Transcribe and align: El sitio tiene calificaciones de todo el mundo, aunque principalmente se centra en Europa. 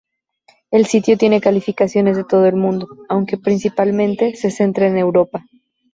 El 0.71 0.87
sitio 0.87 1.15
tiene 1.15 1.41
calificaciones 1.41 2.17
de 2.17 2.23
todo 2.23 2.47
el 2.47 2.55
mundo, 2.55 2.87
aunque 3.07 3.37
principalmente 3.37 4.35
se 4.35 4.49
centra 4.49 4.87
en 4.87 4.97
Europa. 4.97 5.45